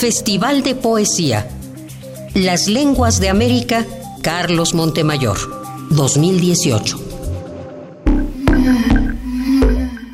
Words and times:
Festival 0.00 0.62
de 0.62 0.74
Poesía. 0.74 1.46
Las 2.32 2.68
Lenguas 2.68 3.20
de 3.20 3.28
América, 3.28 3.86
Carlos 4.22 4.72
Montemayor, 4.72 5.36
2018. 5.90 6.98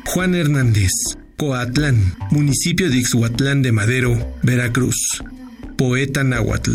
Juan 0.07 0.35
Hernández, 0.35 0.91
Coatlán, 1.37 2.17
municipio 2.31 2.89
de 2.89 2.97
Ixhuatlán 2.97 3.61
de 3.61 3.71
Madero, 3.71 4.35
Veracruz. 4.43 5.23
Poeta 5.77 6.21
náhuatl 6.25 6.73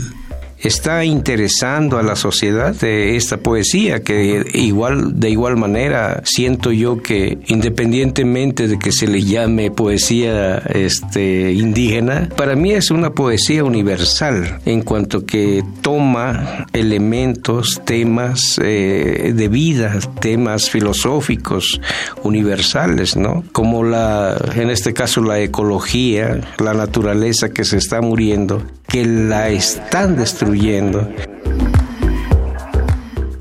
está 0.62 1.04
interesando 1.04 1.98
a 1.98 2.02
la 2.02 2.16
sociedad 2.16 2.74
esta 2.84 3.38
poesía 3.38 4.02
que 4.02 4.44
igual 4.54 5.18
de 5.18 5.30
igual 5.30 5.56
manera 5.56 6.22
siento 6.24 6.72
yo 6.72 7.02
que 7.02 7.38
independientemente 7.46 8.68
de 8.68 8.78
que 8.78 8.92
se 8.92 9.06
le 9.06 9.22
llame 9.22 9.70
poesía 9.70 10.58
este 10.58 11.52
indígena 11.52 12.28
para 12.36 12.54
mí 12.54 12.72
es 12.72 12.90
una 12.90 13.10
poesía 13.10 13.64
universal 13.64 14.60
en 14.64 14.82
cuanto 14.82 15.26
que 15.26 15.62
toma 15.80 16.66
elementos 16.72 17.80
temas 17.84 18.60
eh, 18.62 19.32
de 19.34 19.48
vida 19.48 19.98
temas 20.20 20.70
filosóficos 20.70 21.80
universales 22.22 23.16
no 23.16 23.44
como 23.52 23.82
la 23.84 24.36
en 24.54 24.70
este 24.70 24.92
caso 24.92 25.22
la 25.22 25.40
ecología 25.40 26.40
la 26.58 26.74
naturaleza 26.74 27.48
que 27.48 27.64
se 27.64 27.78
está 27.78 28.00
muriendo 28.00 28.62
que 28.92 29.06
la 29.06 29.48
están 29.48 30.16
destruyendo. 30.16 30.51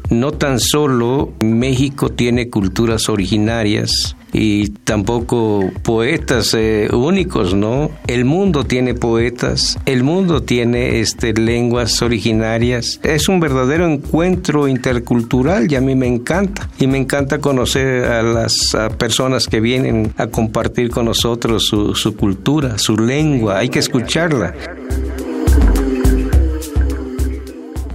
No 0.10 0.32
tan 0.32 0.60
solo 0.60 1.34
México 1.42 2.10
tiene 2.10 2.50
culturas 2.50 3.10
originarias, 3.10 4.16
y 4.34 4.70
tampoco 4.70 5.70
poetas 5.84 6.54
eh, 6.54 6.90
únicos, 6.92 7.54
¿no? 7.54 7.92
El 8.08 8.26
mundo 8.26 8.64
tiene 8.64 8.94
poetas, 8.94 9.78
el 9.86 10.04
mundo 10.04 10.44
tiene 10.44 11.00
este, 11.00 11.34
lenguas 11.34 12.02
originarias. 12.02 13.00
Es 13.04 13.28
un 13.28 13.40
verdadero 13.40 13.88
encuentro 13.88 14.68
intercultural 14.68 15.72
y 15.72 15.76
a 15.76 15.82
mí 15.82 15.96
me 15.96 16.08
encanta. 16.08 16.70
Y 16.80 16.88
me 16.88 16.98
encanta 16.98 17.40
conocer 17.40 18.06
a 18.06 18.24
las 18.24 18.56
personas 18.98 19.48
que 19.48 19.60
vienen 19.60 20.14
a 20.18 20.28
compartir 20.28 20.90
con 20.90 21.06
nosotros 21.06 21.66
su, 21.66 21.96
su 21.96 22.16
cultura, 22.16 22.78
su 22.78 22.98
lengua. 22.98 23.60
Hay 23.60 23.70
que 23.70 23.80
escucharla. 23.80 24.54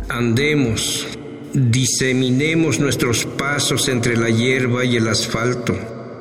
Andemos, 0.08 1.04
diseminemos 1.52 2.78
nuestros 2.78 3.24
pasos 3.24 3.88
entre 3.88 4.16
la 4.16 4.30
hierba 4.30 4.84
y 4.84 4.96
el 4.96 5.08
asfalto. 5.08 5.76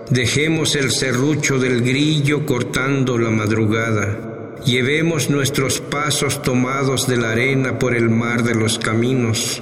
Dejemos 0.09 0.75
el 0.75 0.89
serrucho 0.89 1.59
del 1.59 1.81
grillo 1.81 2.47
cortando 2.47 3.19
la 3.19 3.29
madrugada. 3.29 4.55
Llevemos 4.65 5.29
nuestros 5.29 5.81
pasos 5.81 6.41
tomados 6.41 7.07
de 7.07 7.17
la 7.17 7.33
arena 7.33 7.77
por 7.77 7.95
el 7.95 8.09
mar 8.09 8.43
de 8.43 8.55
los 8.55 8.79
caminos. 8.79 9.61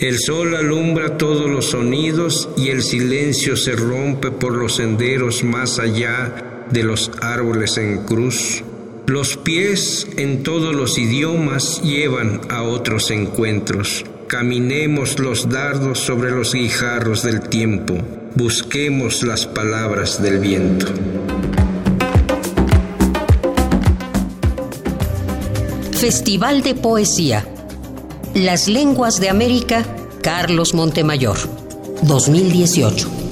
El 0.00 0.18
sol 0.18 0.56
alumbra 0.56 1.16
todos 1.16 1.48
los 1.48 1.66
sonidos 1.66 2.48
y 2.56 2.70
el 2.70 2.82
silencio 2.82 3.56
se 3.56 3.76
rompe 3.76 4.32
por 4.32 4.52
los 4.52 4.76
senderos 4.76 5.44
más 5.44 5.78
allá 5.78 6.66
de 6.70 6.82
los 6.82 7.12
árboles 7.20 7.78
en 7.78 8.04
cruz. 8.04 8.64
Los 9.08 9.38
pies 9.38 10.06
en 10.18 10.42
todos 10.42 10.74
los 10.74 10.98
idiomas 10.98 11.80
llevan 11.80 12.42
a 12.50 12.62
otros 12.62 13.10
encuentros. 13.10 14.04
Caminemos 14.26 15.18
los 15.18 15.48
dardos 15.48 16.00
sobre 16.00 16.30
los 16.30 16.52
guijarros 16.52 17.22
del 17.22 17.40
tiempo. 17.40 17.94
Busquemos 18.34 19.22
las 19.22 19.46
palabras 19.46 20.22
del 20.22 20.40
viento. 20.40 20.88
Festival 25.92 26.62
de 26.62 26.74
Poesía. 26.74 27.48
Las 28.34 28.68
Lenguas 28.68 29.20
de 29.20 29.30
América, 29.30 29.86
Carlos 30.20 30.74
Montemayor, 30.74 31.38
2018. 32.02 33.27